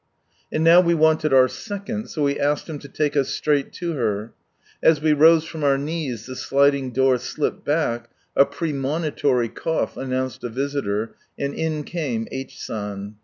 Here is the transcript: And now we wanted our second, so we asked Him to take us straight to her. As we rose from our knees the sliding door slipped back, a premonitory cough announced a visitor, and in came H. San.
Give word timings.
And 0.51 0.63
now 0.63 0.81
we 0.81 0.95
wanted 0.95 1.31
our 1.31 1.47
second, 1.47 2.07
so 2.07 2.23
we 2.23 2.39
asked 2.39 2.67
Him 2.67 2.79
to 2.79 2.87
take 2.89 3.15
us 3.15 3.29
straight 3.29 3.71
to 3.73 3.93
her. 3.93 4.33
As 4.81 4.99
we 4.99 5.13
rose 5.13 5.43
from 5.43 5.63
our 5.63 5.77
knees 5.77 6.25
the 6.25 6.35
sliding 6.35 6.89
door 6.91 7.19
slipped 7.19 7.63
back, 7.63 8.09
a 8.35 8.45
premonitory 8.47 9.49
cough 9.49 9.97
announced 9.97 10.43
a 10.43 10.49
visitor, 10.49 11.13
and 11.37 11.53
in 11.53 11.83
came 11.83 12.27
H. 12.31 12.59
San. 12.59 13.17